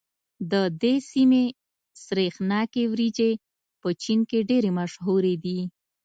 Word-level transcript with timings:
د 0.51 0.53
دې 0.81 0.95
سيمې 1.11 1.43
سرېښناکې 2.05 2.83
وريجې 2.91 3.31
په 3.81 3.89
چين 4.03 4.19
کې 4.29 4.39
ډېرې 4.49 4.71
مشهورې 4.79 5.35
دي. 5.43 5.59